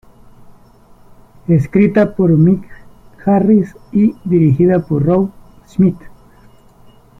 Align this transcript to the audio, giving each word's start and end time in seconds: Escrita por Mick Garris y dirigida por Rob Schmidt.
Escrita 1.47 2.15
por 2.15 2.31
Mick 2.31 2.65
Garris 3.23 3.75
y 3.91 4.15
dirigida 4.25 4.79
por 4.83 5.05
Rob 5.05 5.29
Schmidt. 5.69 5.99